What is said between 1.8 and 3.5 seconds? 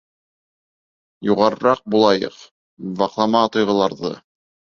булайыҡ, ваҡлама